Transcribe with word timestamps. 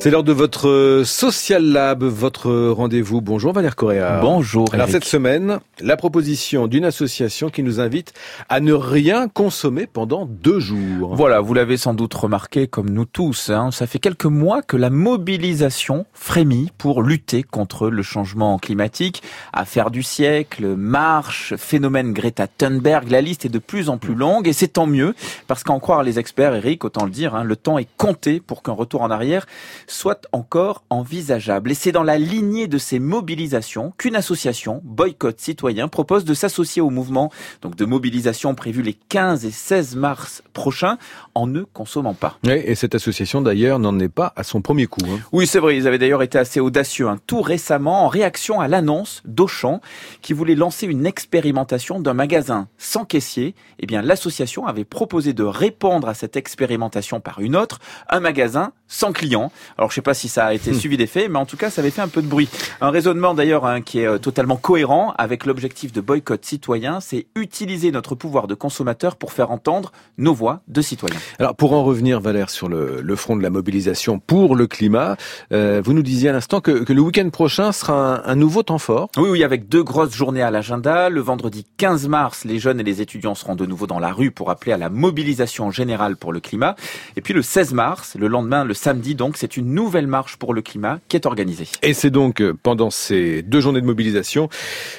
C'est 0.00 0.12
l'heure 0.12 0.22
de 0.22 0.32
votre 0.32 1.02
Social 1.04 1.64
Lab, 1.64 2.04
votre 2.04 2.52
rendez-vous. 2.70 3.20
Bonjour 3.20 3.52
Valère 3.52 3.74
Correa. 3.74 4.20
Bonjour. 4.20 4.72
Alors 4.72 4.88
cette 4.88 5.04
semaine, 5.04 5.58
la 5.80 5.96
proposition 5.96 6.68
d'une 6.68 6.84
association 6.84 7.50
qui 7.50 7.64
nous 7.64 7.80
invite 7.80 8.12
à 8.48 8.60
ne 8.60 8.72
rien 8.72 9.26
consommer 9.26 9.88
pendant 9.88 10.24
deux 10.24 10.60
jours. 10.60 11.16
Voilà, 11.16 11.40
vous 11.40 11.52
l'avez 11.52 11.76
sans 11.76 11.94
doute 11.94 12.14
remarqué 12.14 12.68
comme 12.68 12.90
nous 12.90 13.06
tous, 13.06 13.50
hein, 13.50 13.72
ça 13.72 13.88
fait 13.88 13.98
quelques 13.98 14.26
mois 14.26 14.62
que 14.62 14.76
la 14.76 14.88
mobilisation 14.88 16.06
frémit 16.12 16.70
pour 16.78 17.02
lutter 17.02 17.42
contre 17.42 17.90
le 17.90 18.04
changement 18.04 18.56
climatique. 18.60 19.24
Affaire 19.52 19.90
du 19.90 20.04
siècle, 20.04 20.76
marche, 20.76 21.56
phénomène 21.56 22.12
Greta 22.12 22.46
Thunberg, 22.46 23.10
la 23.10 23.20
liste 23.20 23.46
est 23.46 23.48
de 23.48 23.58
plus 23.58 23.88
en 23.88 23.98
plus 23.98 24.14
longue 24.14 24.46
et 24.46 24.52
c'est 24.52 24.68
tant 24.68 24.86
mieux 24.86 25.16
parce 25.48 25.64
qu'en 25.64 25.80
croire 25.80 26.04
les 26.04 26.20
experts, 26.20 26.54
Eric, 26.54 26.84
autant 26.84 27.04
le 27.04 27.10
dire, 27.10 27.34
hein, 27.34 27.42
le 27.42 27.56
temps 27.56 27.78
est 27.78 27.88
compté 27.96 28.38
pour 28.38 28.62
qu'un 28.62 28.70
retour 28.70 29.02
en 29.02 29.10
arrière 29.10 29.44
soit 29.88 30.26
encore 30.32 30.84
envisageable. 30.90 31.72
Et 31.72 31.74
c'est 31.74 31.92
dans 31.92 32.02
la 32.02 32.18
lignée 32.18 32.68
de 32.68 32.78
ces 32.78 32.98
mobilisations 32.98 33.92
qu'une 33.98 34.14
association, 34.14 34.80
Boycott 34.84 35.40
Citoyen, 35.40 35.88
propose 35.88 36.24
de 36.24 36.34
s'associer 36.34 36.80
au 36.80 36.90
mouvement 36.90 37.32
donc 37.62 37.74
de 37.74 37.84
mobilisation 37.84 38.54
prévu 38.54 38.82
les 38.82 38.94
15 38.94 39.44
et 39.44 39.50
16 39.50 39.96
mars 39.96 40.42
prochains 40.52 40.98
en 41.34 41.46
ne 41.46 41.62
consommant 41.62 42.14
pas. 42.14 42.38
Oui, 42.44 42.52
et 42.64 42.74
cette 42.74 42.94
association 42.94 43.40
d'ailleurs 43.40 43.78
n'en 43.78 43.98
est 43.98 44.08
pas 44.08 44.32
à 44.36 44.44
son 44.44 44.60
premier 44.60 44.86
coup. 44.86 45.00
Hein. 45.04 45.18
Oui, 45.32 45.46
c'est 45.46 45.58
vrai, 45.58 45.76
ils 45.76 45.88
avaient 45.88 45.98
d'ailleurs 45.98 46.22
été 46.22 46.38
assez 46.38 46.60
audacieux 46.60 47.08
hein, 47.08 47.18
tout 47.26 47.40
récemment 47.40 48.04
en 48.04 48.08
réaction 48.08 48.60
à 48.60 48.68
l'annonce 48.68 49.22
d'Auchan 49.24 49.80
qui 50.22 50.32
voulait 50.32 50.54
lancer 50.54 50.86
une 50.86 51.06
expérimentation 51.06 52.00
d'un 52.00 52.14
magasin 52.14 52.68
sans 52.76 53.04
caissier. 53.04 53.54
Eh 53.80 53.86
bien, 53.86 54.02
l'association 54.02 54.66
avait 54.66 54.84
proposé 54.84 55.32
de 55.32 55.44
répondre 55.44 56.08
à 56.08 56.14
cette 56.14 56.36
expérimentation 56.36 57.20
par 57.20 57.40
une 57.40 57.56
autre, 57.56 57.78
un 58.08 58.20
magasin 58.20 58.72
sans 58.88 59.12
clients. 59.12 59.52
Alors 59.76 59.90
je 59.90 59.94
sais 59.94 60.02
pas 60.02 60.14
si 60.14 60.28
ça 60.28 60.46
a 60.46 60.54
été 60.54 60.72
hmm. 60.72 60.74
suivi 60.74 60.96
d'effet, 60.96 61.28
mais 61.28 61.38
en 61.38 61.46
tout 61.46 61.56
cas 61.56 61.70
ça 61.70 61.80
avait 61.80 61.90
fait 61.90 62.00
un 62.00 62.08
peu 62.08 62.22
de 62.22 62.26
bruit. 62.26 62.48
Un 62.80 62.90
raisonnement 62.90 63.34
d'ailleurs 63.34 63.66
hein, 63.66 63.82
qui 63.82 64.00
est 64.00 64.06
euh, 64.06 64.18
totalement 64.18 64.56
cohérent 64.56 65.14
avec 65.18 65.46
l'objectif 65.46 65.92
de 65.92 66.00
boycott 66.00 66.44
citoyen, 66.44 67.00
c'est 67.00 67.26
utiliser 67.36 67.92
notre 67.92 68.14
pouvoir 68.14 68.46
de 68.46 68.54
consommateur 68.54 69.16
pour 69.16 69.32
faire 69.32 69.50
entendre 69.50 69.92
nos 70.16 70.34
voix 70.34 70.62
de 70.68 70.80
citoyens. 70.80 71.18
Alors 71.38 71.54
pour 71.54 71.72
en 71.72 71.84
revenir 71.84 72.20
Valère 72.20 72.50
sur 72.50 72.68
le, 72.68 73.00
le 73.02 73.16
front 73.16 73.36
de 73.36 73.42
la 73.42 73.50
mobilisation 73.50 74.18
pour 74.18 74.56
le 74.56 74.66
climat, 74.66 75.16
euh, 75.52 75.82
vous 75.84 75.92
nous 75.92 76.02
disiez 76.02 76.30
à 76.30 76.32
l'instant 76.32 76.60
que, 76.60 76.84
que, 76.84 76.92
le 76.92 77.00
week-end 77.00 77.28
prochain 77.30 77.72
sera 77.72 78.16
un, 78.16 78.24
un, 78.24 78.34
nouveau 78.34 78.62
temps 78.62 78.78
fort. 78.78 79.08
Oui, 79.16 79.28
oui, 79.30 79.44
avec 79.44 79.68
deux 79.68 79.82
grosses 79.82 80.14
journées 80.14 80.42
à 80.42 80.50
l'agenda. 80.50 81.10
Le 81.10 81.20
vendredi 81.20 81.66
15 81.76 82.08
mars, 82.08 82.44
les 82.44 82.58
jeunes 82.58 82.80
et 82.80 82.82
les 82.82 83.02
étudiants 83.02 83.34
seront 83.34 83.54
de 83.54 83.66
nouveau 83.66 83.86
dans 83.86 83.98
la 83.98 84.12
rue 84.12 84.30
pour 84.30 84.50
appeler 84.50 84.72
à 84.72 84.78
la 84.78 84.88
mobilisation 84.88 85.70
générale 85.70 86.16
pour 86.16 86.32
le 86.32 86.40
climat. 86.40 86.76
Et 87.16 87.20
puis 87.20 87.34
le 87.34 87.42
16 87.42 87.74
mars, 87.74 88.16
le 88.18 88.28
lendemain, 88.28 88.64
le 88.64 88.74
samedi, 88.78 89.14
donc 89.14 89.36
c'est 89.36 89.56
une 89.56 89.74
nouvelle 89.74 90.06
marche 90.06 90.36
pour 90.36 90.54
le 90.54 90.62
climat 90.62 91.00
qui 91.08 91.16
est 91.16 91.26
organisée. 91.26 91.68
Et 91.82 91.94
c'est 91.94 92.10
donc 92.10 92.40
euh, 92.40 92.54
pendant 92.62 92.90
ces 92.90 93.42
deux 93.42 93.60
journées 93.60 93.80
de 93.80 93.86
mobilisation 93.86 94.48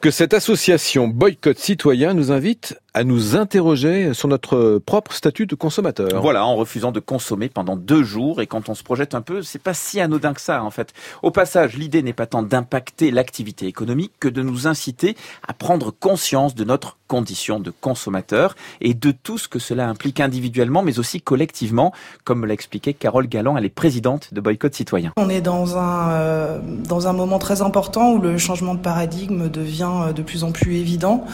que 0.00 0.10
cette 0.10 0.34
association 0.34 1.08
Boycott 1.08 1.58
Citoyen 1.58 2.14
nous 2.14 2.30
invite 2.30 2.76
à 2.94 3.04
nous 3.04 3.36
interroger 3.36 4.12
sur 4.12 4.28
notre 4.28 4.78
propre 4.84 5.12
statut 5.12 5.46
de 5.46 5.54
consommateur. 5.54 6.20
Voilà, 6.20 6.44
en 6.44 6.56
refusant 6.56 6.92
de 6.92 7.00
consommer 7.00 7.48
pendant 7.48 7.76
deux 7.76 8.02
jours. 8.02 8.40
Et 8.40 8.46
quand 8.46 8.68
on 8.68 8.74
se 8.74 8.82
projette 8.82 9.14
un 9.14 9.22
peu, 9.22 9.42
c'est 9.42 9.62
pas 9.62 9.74
si 9.74 10.00
anodin 10.00 10.34
que 10.34 10.40
ça, 10.40 10.62
en 10.62 10.70
fait. 10.70 10.92
Au 11.22 11.30
passage, 11.30 11.76
l'idée 11.76 12.02
n'est 12.02 12.12
pas 12.12 12.26
tant 12.26 12.42
d'impacter 12.42 13.10
l'activité 13.10 13.66
économique 13.66 14.12
que 14.20 14.28
de 14.28 14.42
nous 14.42 14.66
inciter 14.66 15.16
à 15.46 15.54
prendre 15.54 15.90
conscience 15.90 16.54
de 16.54 16.64
notre 16.64 16.98
condition 17.08 17.60
de 17.60 17.70
consommateur 17.70 18.54
et 18.80 18.94
de 18.94 19.10
tout 19.10 19.36
ce 19.36 19.46
que 19.46 19.58
cela 19.58 19.86
implique 19.86 20.18
individuellement, 20.18 20.82
mais 20.82 20.98
aussi 20.98 21.20
collectivement, 21.20 21.92
comme 22.24 22.46
l'a 22.46 22.54
expliqué 22.54 22.94
Carole 22.94 23.26
Galland, 23.26 23.56
elle 23.58 23.66
est 23.66 23.68
présidente 23.68 24.32
de 24.32 24.40
Boycott 24.40 24.74
Citoyen. 24.74 25.12
On 25.18 25.28
est 25.28 25.42
dans 25.42 25.76
un, 25.76 26.10
euh, 26.12 26.58
dans 26.62 27.08
un 27.08 27.12
moment 27.12 27.38
très 27.38 27.60
important 27.60 28.12
où 28.12 28.18
le 28.18 28.38
changement 28.38 28.74
de 28.74 28.80
paradigme 28.80 29.50
devient 29.50 29.92
euh, 30.08 30.12
de 30.14 30.22
plus 30.22 30.42
en 30.42 30.52
plus 30.52 30.76
évident. 30.76 31.26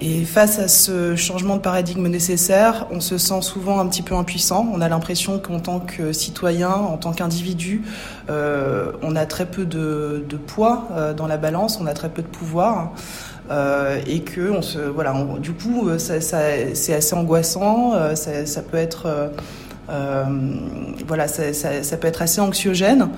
Et 0.00 0.24
face 0.24 0.58
à 0.58 0.68
ce 0.68 1.05
changement 1.14 1.56
de 1.56 1.60
paradigme 1.60 2.08
nécessaire, 2.08 2.86
on 2.90 3.00
se 3.00 3.18
sent 3.18 3.42
souvent 3.42 3.78
un 3.78 3.86
petit 3.86 4.02
peu 4.02 4.14
impuissant. 4.14 4.66
On 4.72 4.80
a 4.80 4.88
l'impression 4.88 5.38
qu'en 5.38 5.60
tant 5.60 5.78
que 5.80 6.12
citoyen, 6.12 6.70
en 6.70 6.96
tant 6.96 7.12
qu'individu, 7.12 7.82
euh, 8.30 8.92
on 9.02 9.14
a 9.14 9.26
très 9.26 9.46
peu 9.46 9.64
de, 9.64 10.24
poids 10.46 10.88
euh, 10.92 11.14
dans 11.14 11.26
la 11.26 11.36
balance, 11.36 11.78
on 11.80 11.86
a 11.86 11.94
très 11.94 12.08
peu 12.08 12.22
de 12.22 12.26
pouvoir. 12.26 12.92
Euh, 13.48 14.00
et 14.08 14.22
que 14.22 14.50
on 14.50 14.60
se 14.60 14.80
voilà 14.80 15.14
du 15.38 15.52
coup 15.52 15.88
c'est 15.98 16.94
assez 16.94 17.14
angoissant 17.14 17.92
ça, 18.16 18.62
peut 18.62 18.76
être 18.76 19.30
euh, 19.88 20.24
voilà, 21.06 21.28
ça, 21.28 21.96
peut 21.96 22.08
être 22.08 22.22
assez 22.22 22.40
anxiogène. 22.40 23.08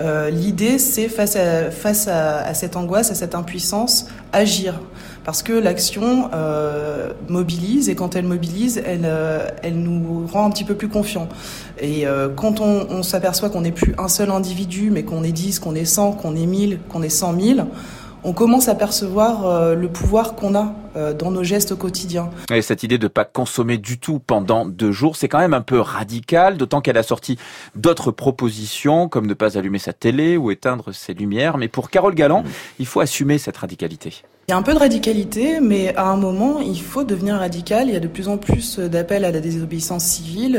Euh, 0.00 0.30
L'idée, 0.30 0.78
c'est 0.78 1.08
face, 1.08 1.36
à, 1.36 2.54
cette 2.54 2.76
angoisse, 2.76 3.10
à 3.10 3.14
cette 3.14 3.34
impuissance, 3.34 4.08
agir. 4.32 4.80
Parce 5.24 5.42
que 5.42 5.52
l'action 5.52 6.30
euh, 6.34 7.12
mobilise 7.28 7.88
et 7.88 7.96
quand 7.96 8.14
elle 8.14 8.26
mobilise, 8.26 8.80
elle, 8.84 9.74
nous 9.74 10.26
rend 10.26 10.46
un 10.46 10.50
petit 10.50 10.64
peu 10.64 10.74
plus 10.74 10.88
confiants. 10.88 11.28
Et 11.80 12.04
quand 12.36 12.60
on, 12.60 12.86
on 12.90 13.02
s'aperçoit 13.02 13.50
qu'on 13.50 13.62
n'est 13.62 13.72
plus 13.72 13.94
un 13.98 14.08
seul 14.08 14.30
individu, 14.30 14.90
mais 14.90 15.02
qu'on 15.02 15.24
est 15.24 15.32
10, 15.32 15.58
qu'on 15.58 15.74
est 15.74 15.84
100, 15.84 16.12
qu'on 16.12 16.36
est 16.36 16.46
1000, 16.46 16.78
qu'on 16.88 17.02
est 17.02 17.08
100 17.08 17.40
000, 17.40 17.60
on 18.24 18.32
commence 18.32 18.68
à 18.68 18.74
percevoir 18.74 19.74
le 19.74 19.88
pouvoir 19.88 20.34
qu'on 20.34 20.54
a 20.54 20.74
dans 21.18 21.30
nos 21.30 21.44
gestes 21.44 21.74
quotidiens. 21.74 22.30
Et 22.52 22.62
cette 22.62 22.82
idée 22.82 22.98
de 22.98 23.04
ne 23.04 23.08
pas 23.08 23.24
consommer 23.24 23.78
du 23.78 23.98
tout 23.98 24.18
pendant 24.18 24.66
deux 24.66 24.92
jours, 24.92 25.16
c'est 25.16 25.28
quand 25.28 25.38
même 25.38 25.54
un 25.54 25.60
peu 25.60 25.80
radical, 25.80 26.56
d'autant 26.56 26.80
qu'elle 26.80 26.96
a 26.96 27.02
sorti 27.02 27.38
d'autres 27.74 28.10
propositions, 28.10 29.08
comme 29.08 29.26
ne 29.26 29.34
pas 29.34 29.58
allumer 29.58 29.78
sa 29.78 29.92
télé 29.92 30.36
ou 30.36 30.50
éteindre 30.50 30.92
ses 30.92 31.14
lumières. 31.14 31.58
Mais 31.58 31.68
pour 31.68 31.90
Carole 31.90 32.14
Galland, 32.14 32.42
mmh. 32.42 32.48
il 32.80 32.86
faut 32.86 33.00
assumer 33.00 33.38
cette 33.38 33.56
radicalité. 33.56 34.22
Il 34.48 34.52
y 34.52 34.54
a 34.54 34.58
un 34.58 34.62
peu 34.62 34.74
de 34.74 34.78
radicalité, 34.78 35.58
mais 35.60 35.92
à 35.96 36.06
un 36.06 36.16
moment, 36.16 36.60
il 36.60 36.80
faut 36.80 37.02
devenir 37.02 37.34
radical. 37.34 37.88
Il 37.88 37.94
y 37.94 37.96
a 37.96 38.00
de 38.00 38.06
plus 38.06 38.28
en 38.28 38.38
plus 38.38 38.78
d'appels 38.78 39.24
à 39.24 39.32
la 39.32 39.40
désobéissance 39.40 40.04
civile. 40.04 40.56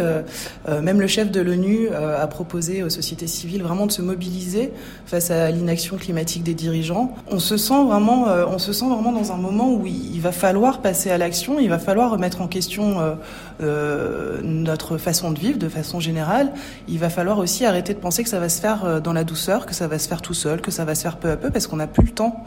Euh, 0.67 0.81
même 0.81 0.99
le 0.99 1.07
chef 1.07 1.31
de 1.31 1.39
l'ONU 1.39 1.87
euh, 1.89 2.21
a 2.21 2.27
proposé 2.27 2.83
aux 2.83 2.89
sociétés 2.89 3.27
civiles 3.27 3.63
vraiment 3.63 3.85
de 3.85 3.93
se 3.93 4.01
mobiliser 4.01 4.73
face 5.05 5.31
à 5.31 5.51
l'inaction 5.51 5.95
climatique 5.95 6.43
des 6.43 6.53
dirigeants. 6.53 7.15
On 7.31 7.39
se 7.39 7.55
sent 7.55 7.81
vraiment, 7.85 8.27
euh, 8.27 8.45
on 8.45 8.57
se 8.57 8.73
sent 8.73 8.89
vraiment 8.89 9.13
dans 9.13 9.31
un 9.31 9.37
moment 9.37 9.71
où 9.71 9.85
il, 9.85 10.19
va 10.19 10.26
falloir 10.31 10.81
passer 10.81 11.09
à 11.11 11.17
l'action. 11.17 11.59
Il 11.59 11.69
va 11.69 11.79
falloir 11.79 12.11
remettre 12.11 12.41
en 12.41 12.47
question 12.47 12.99
euh, 12.99 13.15
euh, 13.61 14.39
notre 14.43 14.97
façon 14.97 15.31
de 15.31 15.39
vivre 15.39 15.57
de 15.57 15.69
façon 15.69 15.99
générale. 15.99 16.53
Il 16.87 16.99
va 16.99 17.09
falloir 17.09 17.39
aussi 17.39 17.65
arrêter 17.65 17.93
de 17.93 17.99
penser 17.99 18.23
que 18.23 18.29
ça 18.29 18.39
va 18.39 18.49
se 18.49 18.61
faire 18.61 19.01
dans 19.01 19.13
la 19.13 19.23
douceur, 19.23 19.65
que 19.65 19.73
ça 19.73 19.87
va 19.87 19.99
se 19.99 20.07
faire 20.07 20.21
tout 20.21 20.33
seul, 20.33 20.61
que 20.61 20.71
ça 20.71 20.85
va 20.85 20.95
se 20.95 21.01
faire 21.01 21.17
peu 21.17 21.31
à 21.31 21.37
peu, 21.37 21.49
parce 21.49 21.67
qu'on 21.67 21.77
n'a 21.77 21.87
plus 21.87 22.03
le 22.03 22.11
temps. 22.11 22.43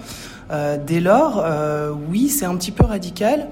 dès 0.86 1.00
lors 1.00 1.44
euh, 1.60 1.92
oui, 2.10 2.28
c'est 2.28 2.46
un 2.46 2.56
petit 2.56 2.72
peu 2.72 2.84
radical, 2.84 3.48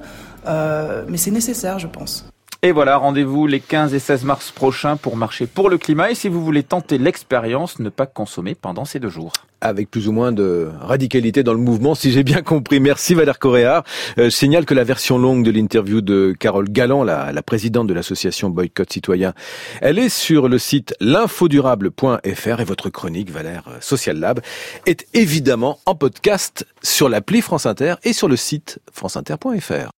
euh, 0.47 1.05
mais 1.09 1.17
c'est 1.17 1.31
nécessaire, 1.31 1.79
je 1.79 1.87
pense. 1.87 2.29
Et 2.61 2.73
voilà, 2.73 2.97
rendez-vous 2.97 3.47
les 3.47 3.61
15 3.61 3.95
et 3.95 4.01
16 4.01 4.25
mars 4.25 4.51
prochains 4.51 4.97
pour 4.97 5.17
marcher 5.17 5.47
pour 5.47 5.71
le 5.71 5.79
climat. 5.79 6.11
Et 6.11 6.17
si 6.17 6.29
vous 6.29 6.45
voulez 6.45 6.65
tenter 6.65 6.99
l'expérience, 6.99 7.79
ne 7.79 7.89
pas 7.89 8.07
consommer 8.07 8.57
pendant 8.57 8.85
ces 8.85 8.99
deux 8.99 9.09
jours. 9.09 9.33
Avec 9.61 9.89
plus 9.89 10.09
ou 10.09 10.13
moins 10.13 10.33
de 10.33 10.69
radicalité 10.81 11.45
dans 11.45 11.53
le 11.53 11.61
mouvement, 11.61 11.95
si 11.95 12.11
j'ai 12.11 12.25
bien 12.25 12.43
compris. 12.43 12.81
Merci 12.81 13.15
Valère 13.15 13.39
Coréard. 13.39 13.85
Euh, 14.19 14.25
je 14.25 14.31
signale 14.31 14.67
que 14.67 14.75
la 14.75 14.83
version 14.83 15.19
longue 15.19 15.45
de 15.45 15.53
l'interview 15.53 16.01
de 16.01 16.35
Carole 16.37 16.69
Galland, 16.69 17.05
la, 17.05 17.31
la 17.31 17.43
présidente 17.43 17.87
de 17.87 17.95
l'association 17.95 18.51
Boycott 18.51 18.93
Citoyen, 18.93 19.35
elle 19.81 20.01
est 20.01 20.09
sur 20.09 20.49
le 20.49 20.59
site 20.59 20.97
l'infodurable.fr 20.99 22.61
et 22.61 22.65
votre 22.65 22.91
chronique, 22.91 23.31
Valère 23.31 23.69
euh, 23.69 23.79
Social 23.81 24.19
Lab, 24.19 24.41
est 24.85 25.07
évidemment 25.15 25.79
en 25.87 25.95
podcast 25.95 26.67
sur 26.83 27.09
l'appli 27.09 27.41
France 27.41 27.67
Inter 27.67 27.95
et 28.03 28.13
sur 28.13 28.27
le 28.27 28.35
site 28.35 28.81
franceinter.fr. 28.93 29.87